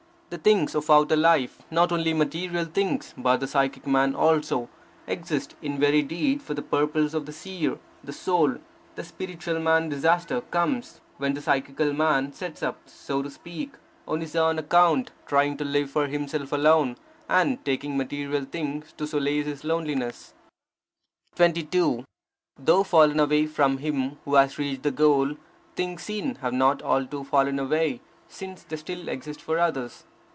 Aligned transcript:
The 0.31 0.37
things 0.37 0.75
of 0.75 0.89
outer 0.89 1.17
life, 1.17 1.61
not 1.69 1.91
only 1.91 2.13
material 2.13 2.63
things, 2.63 3.13
but 3.17 3.41
the 3.41 3.47
psychic 3.47 3.85
man 3.85 4.15
also, 4.15 4.69
exist 5.05 5.55
in 5.61 5.77
very 5.77 6.01
deed 6.01 6.41
for 6.41 6.53
the 6.53 6.61
purposes 6.61 7.13
of 7.13 7.25
the 7.25 7.33
Seer, 7.33 7.77
the 8.01 8.13
Soul, 8.13 8.55
the 8.95 9.03
spiritual 9.03 9.59
man 9.59 9.89
Disaster 9.89 10.39
comes, 10.39 11.01
when 11.17 11.33
the 11.33 11.41
psychical 11.41 11.91
man 11.91 12.31
sets 12.31 12.63
up, 12.63 12.77
so 12.87 13.21
to 13.21 13.29
speak, 13.29 13.73
on 14.07 14.21
his 14.21 14.33
own 14.33 14.57
account, 14.57 15.11
trying 15.25 15.57
to 15.57 15.65
live 15.65 15.91
for 15.91 16.07
himself 16.07 16.53
alone, 16.53 16.95
and 17.27 17.65
taking 17.65 17.97
material 17.97 18.45
things 18.45 18.93
to 18.93 19.05
solace 19.05 19.45
his 19.47 19.65
loneliness. 19.65 20.33
22. 21.35 22.05
Though 22.57 22.83
fallen 22.83 23.19
away 23.19 23.47
from 23.47 23.79
him 23.79 24.17
who 24.23 24.35
has 24.35 24.57
reached 24.57 24.83
the 24.83 24.91
goal, 24.91 25.35
things 25.75 26.03
seen 26.03 26.35
have 26.35 26.53
not 26.53 26.81
alto 26.83 27.25
fallen 27.25 27.59
away, 27.59 27.99
since 28.29 28.63
they 28.63 28.77
still 28.77 29.09
exist 29.09 29.41
for 29.41 29.59
others. 29.59 30.05